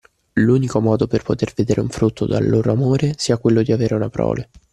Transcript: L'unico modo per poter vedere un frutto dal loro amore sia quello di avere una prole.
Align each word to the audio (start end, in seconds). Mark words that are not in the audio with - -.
L'unico 0.33 0.81
modo 0.81 1.05
per 1.05 1.21
poter 1.21 1.53
vedere 1.55 1.79
un 1.79 1.89
frutto 1.89 2.25
dal 2.25 2.49
loro 2.49 2.71
amore 2.71 3.13
sia 3.17 3.37
quello 3.37 3.61
di 3.61 3.71
avere 3.71 3.93
una 3.93 4.09
prole. 4.09 4.49